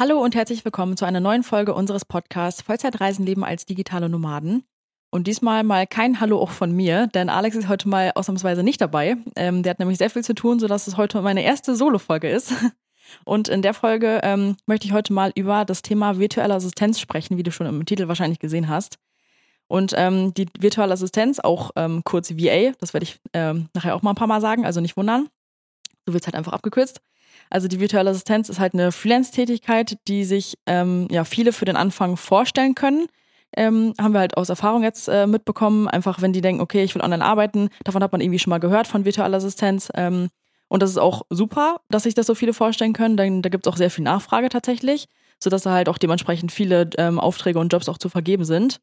[0.00, 4.64] Hallo und herzlich willkommen zu einer neuen Folge unseres Podcasts Vollzeitreisen leben als digitale Nomaden.
[5.10, 8.80] Und diesmal mal kein Hallo auch von mir, denn Alex ist heute mal ausnahmsweise nicht
[8.80, 9.18] dabei.
[9.36, 12.54] Ähm, der hat nämlich sehr viel zu tun, sodass es heute meine erste Solo-Folge ist.
[13.26, 17.36] Und in der Folge ähm, möchte ich heute mal über das Thema virtuelle Assistenz sprechen,
[17.36, 18.96] wie du schon im Titel wahrscheinlich gesehen hast.
[19.68, 24.00] Und ähm, die virtuelle Assistenz, auch ähm, kurz VA, das werde ich ähm, nachher auch
[24.00, 25.28] mal ein paar Mal sagen, also nicht wundern.
[26.06, 27.02] So wird es halt einfach abgekürzt.
[27.50, 31.76] Also die virtuelle Assistenz ist halt eine Freelance-Tätigkeit, die sich ähm, ja viele für den
[31.76, 33.06] Anfang vorstellen können.
[33.56, 36.94] Ähm, haben wir halt aus Erfahrung jetzt äh, mitbekommen, einfach wenn die denken, okay, ich
[36.94, 39.90] will online arbeiten, davon hat man irgendwie schon mal gehört von virtueller Assistenz.
[39.96, 40.28] Ähm,
[40.68, 43.66] und das ist auch super, dass sich das so viele vorstellen können, denn da gibt
[43.66, 45.08] es auch sehr viel Nachfrage tatsächlich,
[45.40, 48.80] sodass da halt auch dementsprechend viele ähm, Aufträge und Jobs auch zu vergeben sind.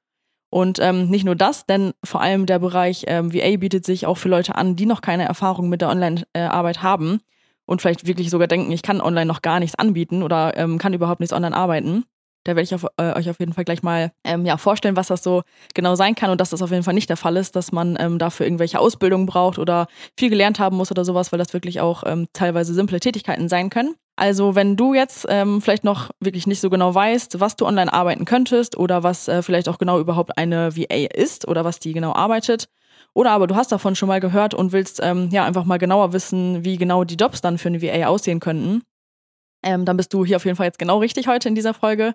[0.50, 4.18] Und ähm, nicht nur das, denn vor allem der Bereich ähm, VA bietet sich auch
[4.18, 7.22] für Leute an, die noch keine Erfahrung mit der Online-Arbeit haben
[7.68, 10.94] und vielleicht wirklich sogar denken, ich kann online noch gar nichts anbieten oder ähm, kann
[10.94, 12.06] überhaupt nichts online arbeiten.
[12.46, 15.08] Da werde ich auf, äh, euch auf jeden Fall gleich mal ähm, ja, vorstellen, was
[15.08, 17.58] das so genau sein kann und dass das auf jeden Fall nicht der Fall ist,
[17.58, 21.40] dass man ähm, dafür irgendwelche Ausbildungen braucht oder viel gelernt haben muss oder sowas, weil
[21.40, 23.96] das wirklich auch ähm, teilweise simple Tätigkeiten sein können.
[24.16, 27.92] Also wenn du jetzt ähm, vielleicht noch wirklich nicht so genau weißt, was du online
[27.92, 31.92] arbeiten könntest oder was äh, vielleicht auch genau überhaupt eine VA ist oder was die
[31.92, 32.70] genau arbeitet,
[33.18, 36.14] oder aber du hast davon schon mal gehört und willst ähm, ja einfach mal genauer
[36.14, 38.84] wissen, wie genau die Jobs dann für eine VA aussehen könnten,
[39.64, 42.14] ähm, dann bist du hier auf jeden Fall jetzt genau richtig heute in dieser Folge.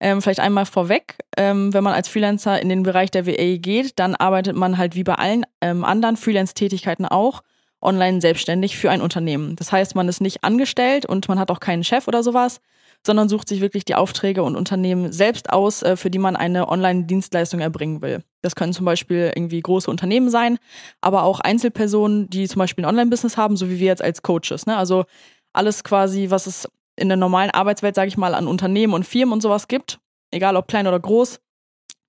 [0.00, 3.98] Ähm, vielleicht einmal vorweg, ähm, wenn man als Freelancer in den Bereich der WA geht,
[3.98, 7.42] dann arbeitet man halt wie bei allen ähm, anderen Freelance-Tätigkeiten auch
[7.82, 9.54] online selbstständig für ein Unternehmen.
[9.56, 12.62] Das heißt, man ist nicht angestellt und man hat auch keinen Chef oder sowas,
[13.04, 16.68] sondern sucht sich wirklich die Aufträge und Unternehmen selbst aus, äh, für die man eine
[16.68, 18.22] Online-Dienstleistung erbringen will.
[18.42, 20.58] Das können zum Beispiel irgendwie große Unternehmen sein,
[21.00, 24.66] aber auch Einzelpersonen, die zum Beispiel ein Online-Business haben, so wie wir jetzt als Coaches.
[24.66, 24.76] Ne?
[24.76, 25.04] Also
[25.52, 29.32] alles quasi, was es in der normalen Arbeitswelt, sage ich mal, an Unternehmen und Firmen
[29.32, 29.98] und sowas gibt,
[30.30, 31.40] egal ob klein oder groß,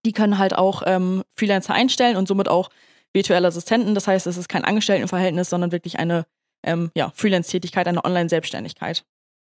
[0.06, 2.70] die können halt auch ähm, Freelancer einstellen und somit auch
[3.14, 3.96] virtuelle Assistenten.
[3.96, 6.26] Das heißt, es ist kein Angestelltenverhältnis, sondern wirklich eine
[6.64, 9.06] ähm, ja, Freelance-Tätigkeit, eine Online-Selbstständigkeit.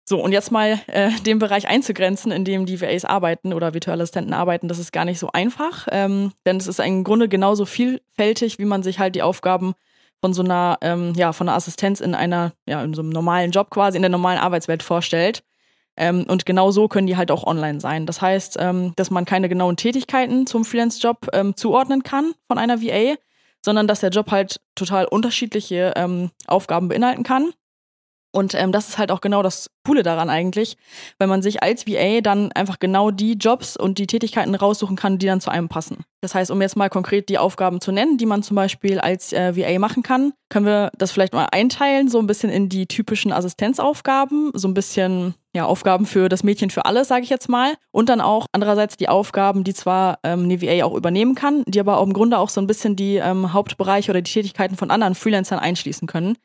[0.10, 4.04] So, und jetzt mal äh, den Bereich einzugrenzen, in dem die VAs arbeiten oder virtuelle
[4.04, 7.66] Assistenten arbeiten, das ist gar nicht so einfach, ähm, denn es ist im Grunde genauso
[7.66, 9.74] vielfältig, wie man sich halt die Aufgaben
[10.22, 13.52] von so einer, ähm, ja, von einer Assistenz in einer, ja, in so einem normalen
[13.52, 15.44] Job quasi, in der normalen Arbeitswelt vorstellt.
[15.98, 18.06] Ähm, und genau so können die halt auch online sein.
[18.06, 22.82] Das heißt, ähm, dass man keine genauen Tätigkeiten zum Freelance-Job ähm, zuordnen kann von einer
[22.82, 23.16] VA,
[23.62, 27.52] sondern dass der Job halt total unterschiedliche ähm, Aufgaben beinhalten kann.
[28.32, 30.78] Und ähm, das ist halt auch genau das Coole daran eigentlich,
[31.18, 35.18] weil man sich als VA dann einfach genau die Jobs und die Tätigkeiten raussuchen kann,
[35.18, 36.04] die dann zu einem passen.
[36.22, 39.32] Das heißt, um jetzt mal konkret die Aufgaben zu nennen, die man zum Beispiel als
[39.32, 42.86] äh, VA machen kann, können wir das vielleicht mal einteilen, so ein bisschen in die
[42.86, 47.50] typischen Assistenzaufgaben, so ein bisschen ja, Aufgaben für das Mädchen für alles, sage ich jetzt
[47.50, 47.76] mal.
[47.92, 51.80] Und dann auch andererseits die Aufgaben, die zwar ähm, eine VA auch übernehmen kann, die
[51.80, 54.92] aber auch im Grunde auch so ein bisschen die ähm, Hauptbereiche oder die Tätigkeiten von
[54.92, 56.38] anderen Freelancern einschließen können.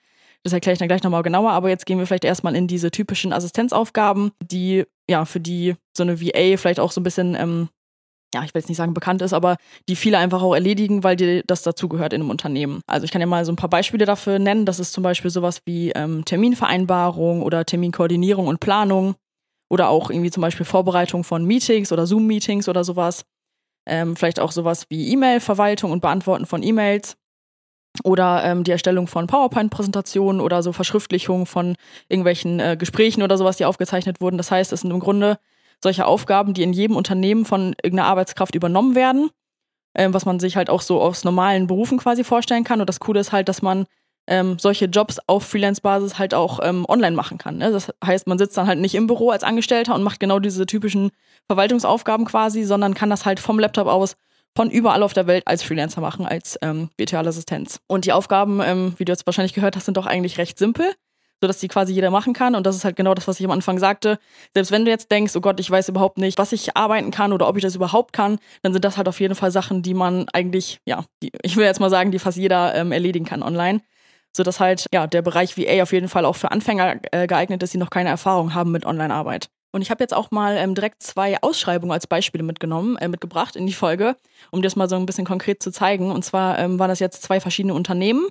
[0.45, 2.91] Das erkläre ich dann gleich nochmal genauer, aber jetzt gehen wir vielleicht erstmal in diese
[2.91, 7.69] typischen Assistenzaufgaben, die ja für die so eine VA vielleicht auch so ein bisschen, ähm,
[8.35, 9.57] ja, ich will jetzt nicht sagen bekannt ist, aber
[9.89, 12.81] die viele einfach auch erledigen, weil die das dazugehört in einem Unternehmen.
[12.87, 14.67] Also ich kann ja mal so ein paar Beispiele dafür nennen.
[14.67, 19.15] Das ist zum Beispiel sowas wie ähm, Terminvereinbarung oder Terminkoordinierung und Planung
[19.71, 23.25] oder auch irgendwie zum Beispiel Vorbereitung von Meetings oder Zoom-Meetings oder sowas.
[23.87, 27.17] Ähm, vielleicht auch sowas wie E-Mail-Verwaltung und Beantworten von E-Mails
[28.05, 31.77] oder ähm, die Erstellung von PowerPoint-Präsentationen oder so Verschriftlichung von
[32.09, 34.39] irgendwelchen äh, Gesprächen oder sowas, die aufgezeichnet wurden.
[34.39, 35.39] Das heißt, es sind im Grunde
[35.83, 39.31] solche Aufgaben, die in jedem Unternehmen von irgendeiner Arbeitskraft übernommen werden,
[39.95, 42.81] ähm, was man sich halt auch so aus normalen Berufen quasi vorstellen kann.
[42.81, 43.87] Und das Coole ist halt, dass man
[44.29, 47.59] ähm, solche Jobs auf Freelance-Basis halt auch ähm, online machen kann.
[47.59, 47.73] Ne?
[47.73, 50.65] Das heißt, man sitzt dann halt nicht im Büro als Angestellter und macht genau diese
[50.65, 51.11] typischen
[51.49, 54.17] Verwaltungsaufgaben quasi, sondern kann das halt vom Laptop aus
[54.57, 57.81] von überall auf der Welt als Freelancer machen, als ähm, virtuelle Assistenz.
[57.87, 60.93] Und die Aufgaben, ähm, wie du jetzt wahrscheinlich gehört hast, sind doch eigentlich recht simpel.
[61.41, 62.55] sodass die quasi jeder machen kann.
[62.55, 64.19] Und das ist halt genau das, was ich am Anfang sagte.
[64.55, 67.33] Selbst wenn du jetzt denkst, oh Gott, ich weiß überhaupt nicht, was ich arbeiten kann
[67.33, 69.93] oder ob ich das überhaupt kann, dann sind das halt auf jeden Fall Sachen, die
[69.95, 73.43] man eigentlich, ja, die, ich will jetzt mal sagen, die fast jeder ähm, erledigen kann
[73.43, 73.81] online.
[74.35, 77.75] Sodass halt, ja, der Bereich VA auf jeden Fall auch für Anfänger äh, geeignet ist,
[77.75, 79.49] die noch keine Erfahrung haben mit Online-Arbeit.
[79.73, 83.57] Und ich habe jetzt auch mal ähm, direkt zwei Ausschreibungen als Beispiele mitgenommen, äh, mitgebracht
[83.57, 84.17] in die Folge,
[84.51, 86.11] um das mal so ein bisschen konkret zu zeigen.
[86.11, 88.29] Und zwar ähm, waren das jetzt zwei verschiedene Unternehmen,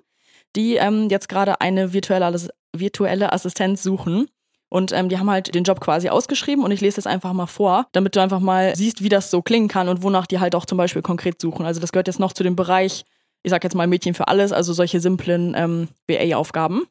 [0.55, 4.27] die ähm, jetzt gerade eine virtuelle, virtuelle Assistenz suchen.
[4.69, 7.47] Und ähm, die haben halt den Job quasi ausgeschrieben und ich lese das einfach mal
[7.47, 10.55] vor, damit du einfach mal siehst, wie das so klingen kann und wonach die halt
[10.55, 11.65] auch zum Beispiel konkret suchen.
[11.65, 13.03] Also das gehört jetzt noch zu dem Bereich,
[13.43, 16.83] ich sag jetzt mal Mädchen für alles, also solche simplen ähm, BA-Aufgaben.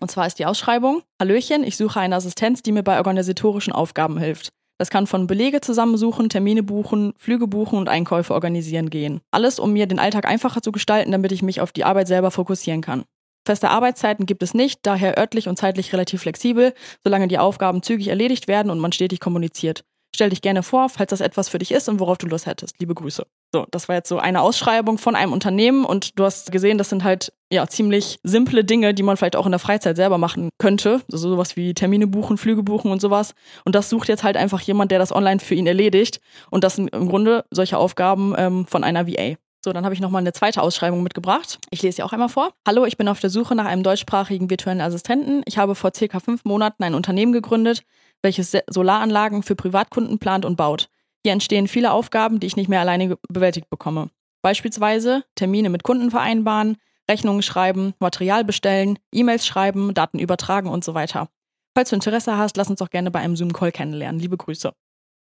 [0.00, 4.18] Und zwar ist die Ausschreibung, Hallöchen, ich suche eine Assistenz, die mir bei organisatorischen Aufgaben
[4.18, 4.50] hilft.
[4.78, 9.20] Das kann von Belege zusammensuchen, Termine buchen, Flüge buchen und Einkäufe organisieren gehen.
[9.32, 12.30] Alles, um mir den Alltag einfacher zu gestalten, damit ich mich auf die Arbeit selber
[12.30, 13.04] fokussieren kann.
[13.44, 18.08] Feste Arbeitszeiten gibt es nicht, daher örtlich und zeitlich relativ flexibel, solange die Aufgaben zügig
[18.08, 19.84] erledigt werden und man stetig kommuniziert.
[20.14, 22.78] Stell dich gerne vor, falls das etwas für dich ist und worauf du Lust hättest.
[22.78, 23.26] Liebe Grüße.
[23.54, 26.90] So, das war jetzt so eine Ausschreibung von einem Unternehmen und du hast gesehen, das
[26.90, 30.50] sind halt ja ziemlich simple Dinge, die man vielleicht auch in der Freizeit selber machen
[30.58, 31.00] könnte.
[31.10, 33.34] Also sowas wie Termine buchen, Flüge buchen und sowas.
[33.64, 36.20] Und das sucht jetzt halt einfach jemand, der das online für ihn erledigt.
[36.50, 39.36] Und das sind im Grunde solche Aufgaben ähm, von einer VA.
[39.64, 41.58] So, dann habe ich nochmal eine zweite Ausschreibung mitgebracht.
[41.70, 42.52] Ich lese sie auch einmal vor.
[42.66, 45.42] Hallo, ich bin auf der Suche nach einem deutschsprachigen virtuellen Assistenten.
[45.46, 47.82] Ich habe vor circa fünf Monaten ein Unternehmen gegründet,
[48.22, 50.90] welches Solaranlagen für Privatkunden plant und baut.
[51.24, 54.10] Hier entstehen viele Aufgaben, die ich nicht mehr alleine bewältigt bekomme.
[54.42, 56.76] Beispielsweise Termine mit Kunden vereinbaren,
[57.10, 61.28] Rechnungen schreiben, Material bestellen, E-Mails schreiben, Daten übertragen und so weiter.
[61.74, 64.20] Falls du Interesse hast, lass uns doch gerne bei einem Zoom-Call kennenlernen.
[64.20, 64.72] Liebe Grüße.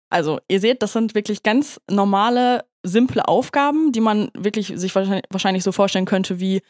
[0.09, 5.63] Also, ihr seht, das sind wirklich ganz normale, simple Aufgaben, die man wirklich sich wahrscheinlich
[5.63, 6.61] so vorstellen könnte wie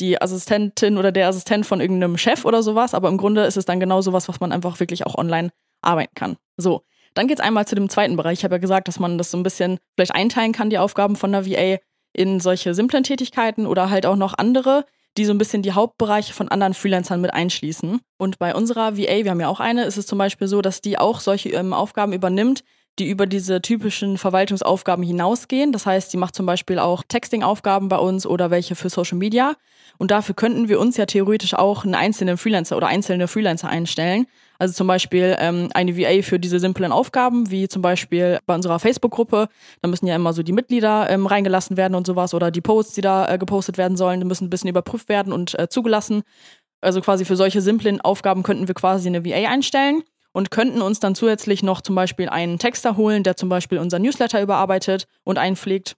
[0.00, 3.64] die Assistentin oder der Assistent von irgendeinem Chef oder sowas, aber im Grunde ist es
[3.64, 5.50] dann genau sowas, was man einfach wirklich auch online
[5.80, 6.36] arbeiten kann.
[6.56, 6.82] So,
[7.14, 8.38] dann geht's einmal zu dem zweiten Bereich.
[8.38, 11.16] Ich habe ja gesagt, dass man das so ein bisschen vielleicht einteilen kann, die Aufgaben
[11.16, 11.78] von der VA
[12.12, 14.84] in solche simplen Tätigkeiten oder halt auch noch andere,
[15.16, 18.00] die so ein bisschen die Hauptbereiche von anderen Freelancern mit einschließen.
[18.16, 20.80] Und bei unserer VA, wir haben ja auch eine, ist es zum Beispiel so, dass
[20.80, 22.62] die auch solche ähm, Aufgaben übernimmt,
[22.98, 25.72] die über diese typischen Verwaltungsaufgaben hinausgehen.
[25.72, 29.54] Das heißt, sie macht zum Beispiel auch Texting-Aufgaben bei uns oder welche für Social Media.
[29.98, 34.26] Und dafür könnten wir uns ja theoretisch auch einen einzelnen Freelancer oder einzelne Freelancer einstellen.
[34.60, 38.78] Also zum Beispiel ähm, eine VA für diese simplen Aufgaben, wie zum Beispiel bei unserer
[38.78, 39.48] Facebook-Gruppe.
[39.80, 42.92] Da müssen ja immer so die Mitglieder ähm, reingelassen werden und sowas oder die Posts,
[42.92, 46.24] die da äh, gepostet werden sollen, müssen ein bisschen überprüft werden und äh, zugelassen.
[46.82, 50.02] Also quasi für solche simplen Aufgaben könnten wir quasi eine VA einstellen
[50.32, 53.98] und könnten uns dann zusätzlich noch zum Beispiel einen Texter holen, der zum Beispiel unser
[53.98, 55.96] Newsletter überarbeitet und einpflegt.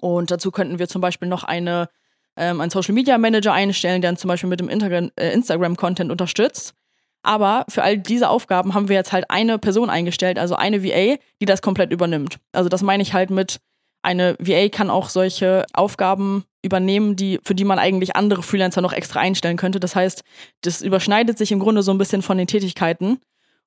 [0.00, 1.88] Und dazu könnten wir zum Beispiel noch eine,
[2.36, 6.74] ähm, einen Social Media Manager einstellen, der dann zum Beispiel mit dem äh, Instagram-Content unterstützt.
[7.26, 11.16] Aber für all diese Aufgaben haben wir jetzt halt eine Person eingestellt, also eine VA,
[11.40, 12.38] die das komplett übernimmt.
[12.52, 13.58] Also das meine ich halt mit,
[14.02, 18.92] eine VA kann auch solche Aufgaben übernehmen, die, für die man eigentlich andere Freelancer noch
[18.92, 19.80] extra einstellen könnte.
[19.80, 20.22] Das heißt,
[20.62, 23.18] das überschneidet sich im Grunde so ein bisschen von den Tätigkeiten.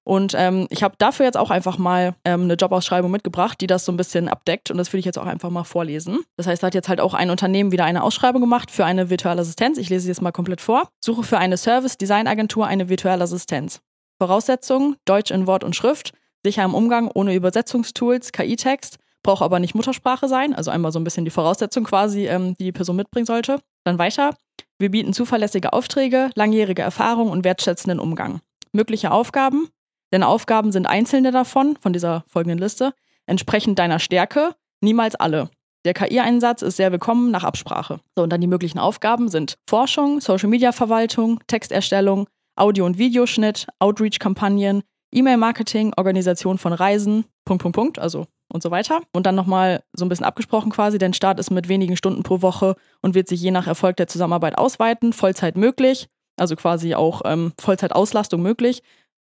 [0.04, 3.86] Und ähm, ich habe dafür jetzt auch einfach mal ähm, eine Jobausschreibung mitgebracht, die das
[3.86, 4.72] so ein bisschen abdeckt.
[4.72, 6.20] Und das will ich jetzt auch einfach mal vorlesen.
[6.36, 9.10] Das heißt, da hat jetzt halt auch ein Unternehmen wieder eine Ausschreibung gemacht für eine
[9.10, 9.78] virtuelle Assistenz.
[9.78, 10.90] Ich lese sie jetzt mal komplett vor.
[11.00, 13.82] Suche für eine Service-Design-Agentur eine virtuelle Assistenz.
[14.20, 16.14] Voraussetzungen: Deutsch in Wort und Schrift,
[16.44, 20.54] sicher im Umgang ohne Übersetzungstools, KI-Text, braucht aber nicht Muttersprache sein.
[20.54, 23.60] Also einmal so ein bisschen die Voraussetzung quasi, ähm, die die Person mitbringen sollte.
[23.84, 24.36] Dann weiter.
[24.78, 28.42] Wir bieten zuverlässige Aufträge, langjährige Erfahrung und wertschätzenden Umgang.
[28.72, 29.70] Mögliche Aufgaben:
[30.12, 32.94] denn Aufgaben sind einzelne davon, von dieser folgenden Liste,
[33.26, 35.50] entsprechend deiner Stärke, niemals alle.
[35.86, 38.00] Der KI-Einsatz ist sehr willkommen nach Absprache.
[38.16, 45.94] So, und dann die möglichen Aufgaben sind Forschung, Social-Media-Verwaltung, Texterstellung, Audio- und Videoschnitt, Outreach-Kampagnen, E-Mail-Marketing,
[45.96, 49.02] Organisation von Reisen, Punkt, Punkt, Punkt, also und so weiter.
[49.14, 52.42] Und dann nochmal so ein bisschen abgesprochen quasi, denn Start ist mit wenigen Stunden pro
[52.42, 57.22] Woche und wird sich je nach Erfolg der Zusammenarbeit ausweiten, Vollzeit möglich, also quasi auch
[57.26, 58.82] ähm, Vollzeitauslastung möglich.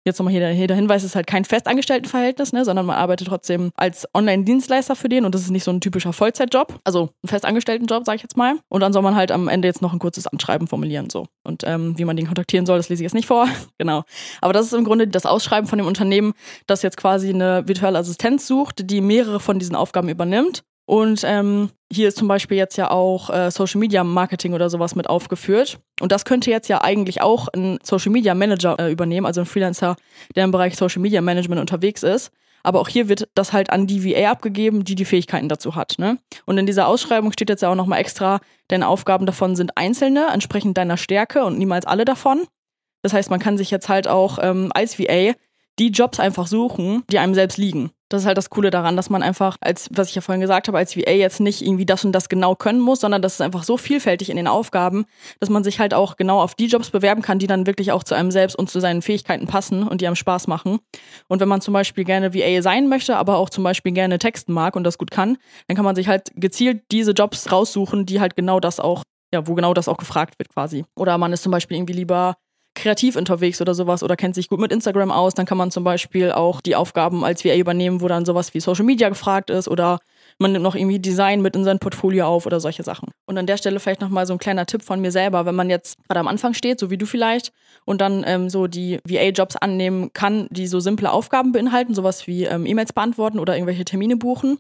[0.07, 3.29] Jetzt nochmal hier, hier der Hinweis, es ist halt kein Festangestelltenverhältnis, ne, sondern man arbeitet
[3.29, 7.29] trotzdem als Online-Dienstleister für den und das ist nicht so ein typischer Vollzeitjob, also ein
[7.29, 8.57] Festangestelltenjob, sage ich jetzt mal.
[8.69, 11.27] Und dann soll man halt am Ende jetzt noch ein kurzes Anschreiben formulieren so.
[11.43, 13.49] Und ähm, wie man den kontaktieren soll, das lese ich jetzt nicht vor.
[13.79, 14.03] genau.
[14.43, 16.35] Aber das ist im Grunde das Ausschreiben von dem Unternehmen,
[16.67, 21.71] das jetzt quasi eine virtuelle Assistenz sucht, die mehrere von diesen Aufgaben übernimmt und ähm,
[21.95, 25.79] hier ist zum Beispiel jetzt ja auch äh, Social Media Marketing oder sowas mit aufgeführt.
[26.01, 29.47] Und das könnte jetzt ja eigentlich auch ein Social Media Manager äh, übernehmen, also ein
[29.47, 29.97] Freelancer,
[30.35, 32.31] der im Bereich Social Media Management unterwegs ist.
[32.63, 35.97] Aber auch hier wird das halt an die VA abgegeben, die die Fähigkeiten dazu hat.
[35.99, 36.19] Ne?
[36.47, 40.29] Und in dieser Ausschreibung steht jetzt ja auch nochmal extra, deine Aufgaben davon sind einzelne,
[40.33, 42.47] entsprechend deiner Stärke und niemals alle davon.
[43.03, 45.35] Das heißt, man kann sich jetzt halt auch ähm, als VA
[45.79, 47.91] die Jobs einfach suchen, die einem selbst liegen.
[48.11, 50.69] Das ist halt das Coole daran, dass man einfach, als was ich ja vorhin gesagt
[50.69, 53.41] habe, als VA jetzt nicht irgendwie das und das genau können muss, sondern das ist
[53.41, 55.05] einfach so vielfältig in den Aufgaben,
[55.41, 58.05] dass man sich halt auch genau auf die Jobs bewerben kann, die dann wirklich auch
[58.05, 60.79] zu einem selbst und zu seinen Fähigkeiten passen und die einem Spaß machen.
[61.29, 64.53] Und wenn man zum Beispiel gerne VA sein möchte, aber auch zum Beispiel gerne texten
[64.53, 68.21] mag und das gut kann, dann kann man sich halt gezielt diese Jobs raussuchen, die
[68.21, 69.03] halt genau das auch
[69.35, 70.85] ja, wo genau das auch gefragt wird quasi.
[70.97, 72.37] Oder man ist zum Beispiel irgendwie lieber
[72.75, 75.85] kreativ unterwegs oder sowas oder kennt sich gut mit Instagram aus, dann kann man zum
[75.85, 79.69] Beispiel auch die Aufgaben als VA übernehmen, wo dann sowas wie Social Media gefragt ist
[79.69, 80.01] oder
[80.39, 83.11] man nimmt noch irgendwie Design mit in sein Portfolio auf oder solche Sachen.
[83.27, 85.71] Und an der Stelle vielleicht nochmal so ein kleiner Tipp von mir selber, wenn man
[85.71, 87.53] jetzt gerade am Anfang steht, so wie du vielleicht,
[87.85, 92.45] und dann ähm, so die VA-Jobs annehmen kann, die so simple Aufgaben beinhalten, sowas wie
[92.45, 94.59] ähm, E-Mails beantworten oder irgendwelche Termine buchen.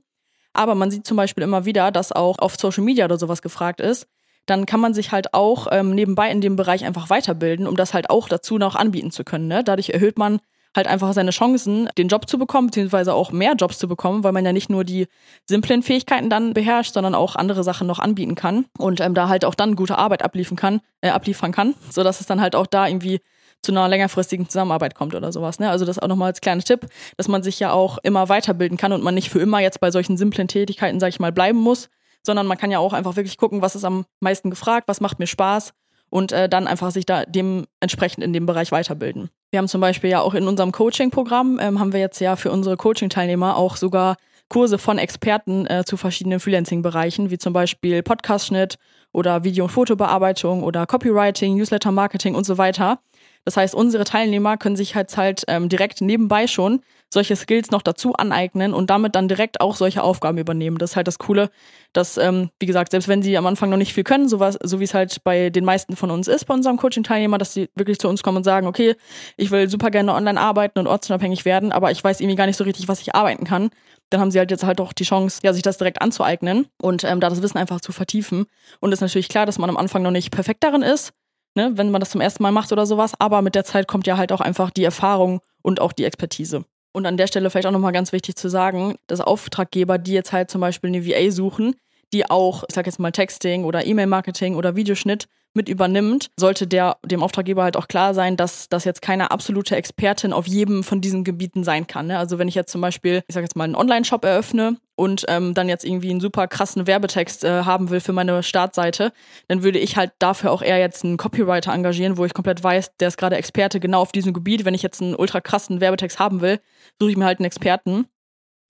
[0.53, 3.81] Aber man sieht zum Beispiel immer wieder, dass auch auf Social Media oder sowas gefragt
[3.81, 4.07] ist,
[4.47, 7.95] dann kann man sich halt auch ähm, nebenbei in dem Bereich einfach weiterbilden, um das
[7.95, 9.49] halt auch dazu noch anbieten zu können.
[9.49, 9.65] Ne?
[9.65, 10.41] Dadurch erhöht man
[10.75, 14.33] halt einfach seine Chancen, den Job zu bekommen, beziehungsweise auch mehr Jobs zu bekommen, weil
[14.33, 15.07] man ja nicht nur die
[15.47, 19.45] simplen Fähigkeiten dann beherrscht, sondern auch andere Sachen noch anbieten kann und ähm, da halt
[19.45, 22.89] auch dann gute Arbeit abliefern kann, äh, abliefern kann, sodass es dann halt auch da
[22.89, 23.21] irgendwie
[23.63, 25.59] zu einer längerfristigen Zusammenarbeit kommt oder sowas.
[25.59, 25.71] Ne?
[25.71, 26.87] Also das auch nochmal als kleiner Tipp,
[27.17, 29.91] dass man sich ja auch immer weiterbilden kann und man nicht für immer jetzt bei
[29.91, 31.89] solchen simplen Tätigkeiten, sag ich mal, bleiben muss,
[32.25, 35.19] sondern man kann ja auch einfach wirklich gucken, was ist am meisten gefragt, was macht
[35.19, 35.73] mir Spaß
[36.11, 39.31] und äh, dann einfach sich da dementsprechend in dem Bereich weiterbilden.
[39.51, 42.51] Wir haben zum Beispiel ja auch in unserem Coaching-Programm, ähm, haben wir jetzt ja für
[42.51, 44.17] unsere Coaching-Teilnehmer auch sogar
[44.49, 48.77] Kurse von Experten äh, zu verschiedenen Freelancing-Bereichen, wie zum Beispiel Podcast-Schnitt
[49.13, 52.99] oder Video- und Fotobearbeitung oder Copywriting, Newsletter-Marketing und so weiter.
[53.45, 56.81] Das heißt, unsere Teilnehmer können sich halt halt ähm, direkt nebenbei schon
[57.15, 60.77] solche Skills noch dazu aneignen und damit dann direkt auch solche Aufgaben übernehmen.
[60.77, 61.49] Das ist halt das Coole,
[61.95, 64.81] dass, ähm, wie gesagt, selbst wenn sie am Anfang noch nicht viel können, so, so
[64.81, 67.99] wie es halt bei den meisten von uns ist, bei unserem Coaching-Teilnehmer, dass sie wirklich
[67.99, 68.97] zu uns kommen und sagen, okay,
[69.39, 72.57] ich will super gerne online arbeiten und ortsunabhängig werden, aber ich weiß irgendwie gar nicht
[72.57, 73.71] so richtig, was ich arbeiten kann.
[74.11, 77.05] Dann haben sie halt jetzt halt auch die Chance, ja, sich das direkt anzueignen und
[77.05, 78.47] ähm, da das Wissen einfach zu vertiefen.
[78.81, 81.13] Und es ist natürlich klar, dass man am Anfang noch nicht perfekt darin ist,
[81.55, 83.13] ne, wenn man das zum ersten Mal macht oder sowas.
[83.19, 86.65] Aber mit der Zeit kommt ja halt auch einfach die Erfahrung und auch die Expertise.
[86.97, 90.33] Und an der Stelle vielleicht auch nochmal ganz wichtig zu sagen, dass Auftraggeber, die jetzt
[90.33, 91.75] halt zum Beispiel eine VA suchen,
[92.13, 96.99] die auch, ich sag jetzt mal Texting oder E-Mail-Marketing oder Videoschnitt mit übernimmt, sollte der
[97.05, 101.01] dem Auftraggeber halt auch klar sein, dass das jetzt keine absolute Expertin auf jedem von
[101.01, 102.09] diesen Gebieten sein kann.
[102.09, 102.19] Ne?
[102.19, 105.55] Also wenn ich jetzt zum Beispiel, ich sag jetzt mal, einen Online-Shop eröffne und ähm,
[105.55, 109.13] dann jetzt irgendwie einen super krassen Werbetext äh, haben will für meine Startseite,
[109.49, 112.97] dann würde ich halt dafür auch eher jetzt einen Copywriter engagieren, wo ich komplett weiß,
[112.99, 114.65] der ist gerade Experte genau auf diesem Gebiet.
[114.65, 116.61] Wenn ich jetzt einen ultra krassen Werbetext haben will,
[117.01, 118.07] suche ich mir halt einen Experten.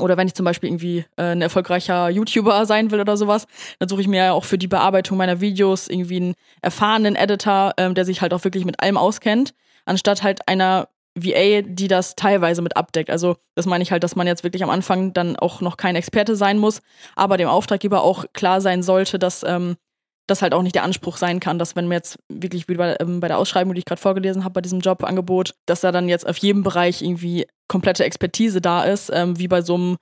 [0.02, 3.46] Oder wenn ich zum Beispiel irgendwie äh, ein erfolgreicher YouTuber sein will oder sowas,
[3.78, 7.74] dann suche ich mir ja auch für die Bearbeitung meiner Videos irgendwie einen erfahrenen Editor,
[7.76, 12.16] ähm, der sich halt auch wirklich mit allem auskennt, anstatt halt einer VA, die das
[12.16, 13.08] teilweise mit abdeckt.
[13.08, 15.94] Also das meine ich halt, dass man jetzt wirklich am Anfang dann auch noch kein
[15.94, 16.82] Experte sein muss,
[17.14, 19.76] aber dem Auftraggeber auch klar sein sollte, dass ähm,
[20.26, 22.96] das halt auch nicht der Anspruch sein kann, dass wenn man jetzt wirklich wie bei,
[23.00, 26.08] ähm, bei der Ausschreibung, die ich gerade vorgelesen habe, bei diesem Jobangebot, dass da dann
[26.08, 29.96] jetzt auf jedem Bereich irgendwie komplette Expertise da ist, ähm, wie bei so einem,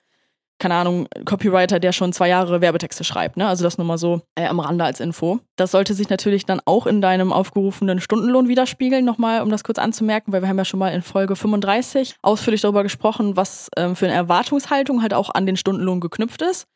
[0.59, 3.37] keine Ahnung, Copywriter, der schon zwei Jahre Werbetexte schreibt.
[3.37, 3.49] Ne?
[3.49, 5.41] Also das nur mal so äh, am Rande als Info.
[5.57, 9.79] Das sollte sich natürlich dann auch in deinem aufgerufenen Stundenlohn widerspiegeln, nochmal, um das kurz
[9.79, 13.97] anzumerken, weil wir haben ja schon mal in Folge 35 ausführlich darüber gesprochen, was ähm,
[13.97, 16.67] für eine Erwartungshaltung halt auch an den Stundenlohn geknüpft ist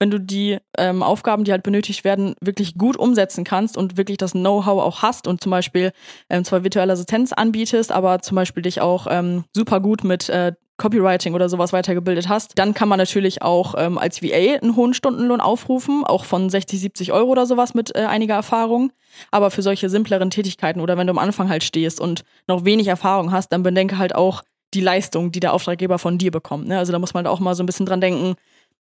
[0.00, 4.16] wenn du die ähm, Aufgaben, die halt benötigt werden, wirklich gut umsetzen kannst und wirklich
[4.16, 5.92] das Know-how auch hast und zum Beispiel
[6.28, 10.52] ähm, zwar virtuelle Assistenz anbietest, aber zum Beispiel dich auch ähm, super gut mit äh,
[10.78, 14.94] Copywriting oder sowas weitergebildet hast, dann kann man natürlich auch ähm, als VA einen hohen
[14.94, 18.90] Stundenlohn aufrufen, auch von 60, 70 Euro oder sowas mit äh, einiger Erfahrung.
[19.30, 22.86] Aber für solche simpleren Tätigkeiten oder wenn du am Anfang halt stehst und noch wenig
[22.86, 24.42] Erfahrung hast, dann bedenke halt auch
[24.72, 26.68] die Leistung, die der Auftraggeber von dir bekommt.
[26.68, 26.78] Ne?
[26.78, 28.36] Also da muss man auch mal so ein bisschen dran denken,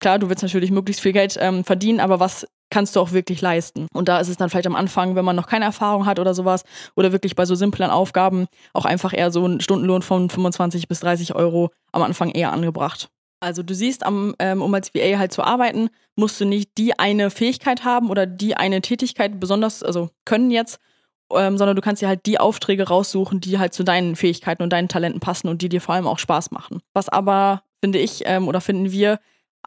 [0.02, 3.42] klar, du willst natürlich möglichst viel Geld ähm, verdienen, aber was kannst du auch wirklich
[3.42, 3.88] leisten?
[3.94, 6.34] Und da ist es dann vielleicht am Anfang, wenn man noch keine Erfahrung hat oder
[6.34, 6.64] sowas,
[6.96, 11.00] oder wirklich bei so simplen Aufgaben auch einfach eher so ein Stundenlohn von 25 bis
[11.02, 13.10] 30 Euro am Anfang eher angebracht.
[13.40, 17.32] Also du siehst, ähm, um als VA halt zu arbeiten, musst du nicht die eine
[17.32, 20.80] Fähigkeit haben oder die eine Tätigkeit besonders, also können jetzt,
[21.34, 24.72] ähm, sondern du kannst dir halt die Aufträge raussuchen, die halt zu deinen Fähigkeiten und
[24.72, 26.82] deinen Talenten passen und die dir vor allem auch Spaß machen.
[26.94, 29.20] Was aber, finde ich, ähm, oder finden wir,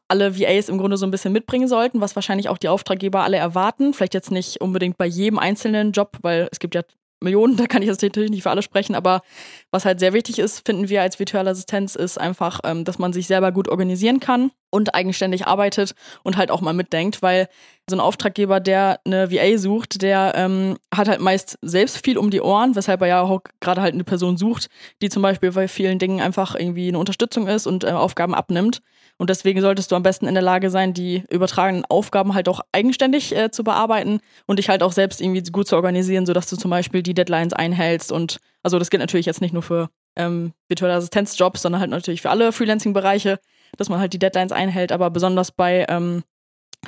[0.09, 3.37] alle VAs im Grunde so ein bisschen mitbringen sollten, was wahrscheinlich auch die Auftraggeber alle
[3.37, 3.95] erwarten.
[3.95, 6.83] Vielleicht jetzt nicht unbedingt bei jedem einzelnen Job, weil es gibt ja
[7.23, 9.23] Millionen, da kann ich jetzt natürlich nicht für alle sprechen, aber
[9.71, 13.13] was halt sehr wichtig ist, finden wir als virtuelle Assistenz, ist einfach, ähm, dass man
[13.13, 17.49] sich selber gut organisieren kann und eigenständig arbeitet und halt auch mal mitdenkt, weil
[17.89, 22.31] so ein Auftraggeber, der eine VA sucht, der ähm, hat halt meist selbst viel um
[22.31, 24.69] die Ohren, weshalb er ja auch gerade halt eine Person sucht,
[25.01, 28.81] die zum Beispiel bei vielen Dingen einfach irgendwie eine Unterstützung ist und äh, Aufgaben abnimmt.
[29.17, 32.61] Und deswegen solltest du am besten in der Lage sein, die übertragenen Aufgaben halt auch
[32.73, 36.57] eigenständig äh, zu bearbeiten und dich halt auch selbst irgendwie gut zu organisieren, sodass du
[36.57, 38.11] zum Beispiel die Deadlines einhältst.
[38.11, 42.23] Und also das gilt natürlich jetzt nicht nur für ähm, virtuelle Assistenzjobs, sondern halt natürlich
[42.23, 43.39] für alle Freelancing-Bereiche,
[43.77, 46.23] dass man halt die Deadlines einhält, aber besonders bei ähm,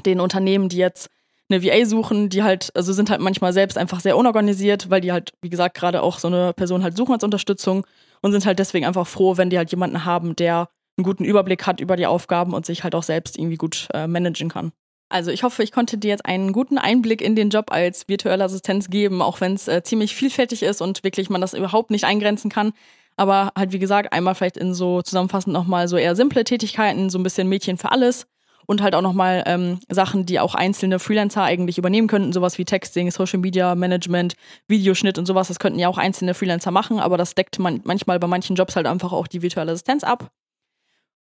[0.05, 1.09] den Unternehmen, die jetzt
[1.49, 5.13] eine VA suchen, die halt, also sind halt manchmal selbst einfach sehr unorganisiert, weil die
[5.13, 7.87] halt, wie gesagt, gerade auch so eine Person halt suchen als Unterstützung
[8.21, 11.67] und sind halt deswegen einfach froh, wenn die halt jemanden haben, der einen guten Überblick
[11.67, 14.73] hat über die Aufgaben und sich halt auch selbst irgendwie gut äh, managen kann.
[15.09, 18.43] Also ich hoffe, ich konnte dir jetzt einen guten Einblick in den Job als virtuelle
[18.43, 22.05] Assistenz geben, auch wenn es äh, ziemlich vielfältig ist und wirklich man das überhaupt nicht
[22.05, 22.73] eingrenzen kann.
[23.17, 27.19] Aber halt, wie gesagt, einmal vielleicht in so zusammenfassend nochmal so eher simple Tätigkeiten, so
[27.19, 28.27] ein bisschen Mädchen für alles
[28.67, 32.65] und halt auch nochmal ähm, Sachen, die auch einzelne Freelancer eigentlich übernehmen könnten, sowas wie
[32.65, 34.35] Texting, Social Media Management,
[34.69, 35.49] Videoschnitt und sowas.
[35.49, 38.77] Das könnten ja auch einzelne Freelancer machen, aber das deckt man manchmal bei manchen Jobs
[38.77, 40.31] halt einfach auch die virtuelle Assistenz ab.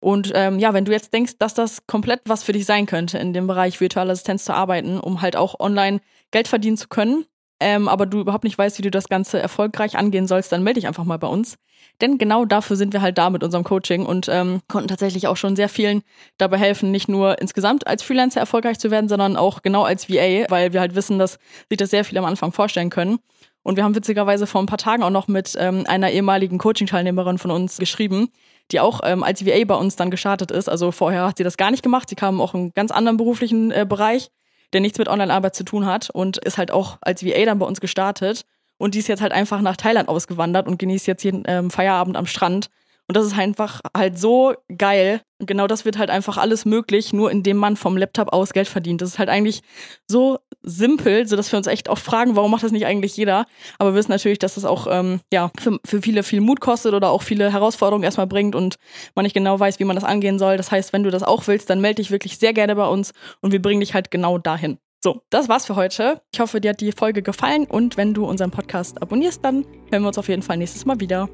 [0.01, 3.19] Und ähm, ja, wenn du jetzt denkst, dass das komplett was für dich sein könnte,
[3.19, 6.01] in dem Bereich virtuelle Assistenz zu arbeiten, um halt auch online
[6.33, 7.25] Geld verdienen zu können,
[7.61, 10.81] ähm, aber du überhaupt nicht weißt, wie du das Ganze erfolgreich angehen sollst, dann melde
[10.81, 11.57] dich einfach mal bei uns.
[12.01, 15.37] Denn genau dafür sind wir halt da mit unserem Coaching und ähm, konnten tatsächlich auch
[15.37, 16.03] schon sehr vielen
[16.37, 20.45] dabei helfen, nicht nur insgesamt als Freelancer erfolgreich zu werden, sondern auch genau als VA,
[20.51, 23.19] weil wir halt wissen, dass sich das sehr viele am Anfang vorstellen können.
[23.63, 27.39] Und wir haben witzigerweise vor ein paar Tagen auch noch mit ähm, einer ehemaligen Coaching-Teilnehmerin
[27.39, 28.29] von uns geschrieben,
[28.71, 30.69] die auch ähm, als VA bei uns dann gestartet ist.
[30.69, 32.09] Also vorher hat sie das gar nicht gemacht.
[32.09, 34.31] Sie kam auch in einen ganz anderen beruflichen äh, Bereich
[34.73, 37.67] der nichts mit Online-Arbeit zu tun hat und ist halt auch als VA dann bei
[37.67, 38.45] uns gestartet.
[38.79, 42.17] Und die ist jetzt halt einfach nach Thailand ausgewandert und genießt jetzt jeden ähm, Feierabend
[42.17, 42.69] am Strand
[43.09, 45.21] und das ist einfach halt so geil.
[45.39, 48.69] Und genau das wird halt einfach alles möglich, nur indem man vom Laptop aus Geld
[48.69, 49.03] verdient.
[49.03, 49.63] Das ist halt eigentlich
[50.09, 53.47] so simpel, sodass wir uns echt oft fragen, warum macht das nicht eigentlich jeder?
[53.79, 56.95] Aber wir wissen natürlich, dass das auch ähm, ja, für, für viele viel Mut kostet
[56.95, 58.77] oder auch viele Herausforderungen erstmal bringt und
[59.15, 60.57] man nicht genau weiß, wie man das angehen soll.
[60.57, 63.13] Das heißt, wenn du das auch willst, dann melde dich wirklich sehr gerne bei uns
[63.41, 64.79] und wir bringen dich halt genau dahin.
[65.05, 66.23] So, das war's für heute.
[66.33, 70.03] Ich hoffe, dir hat die Folge gefallen und wenn du unseren Podcast abonnierst, dann hören
[70.03, 71.29] wir uns auf jeden Fall nächstes Mal wieder.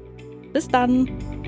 [0.51, 1.42] Bis dann!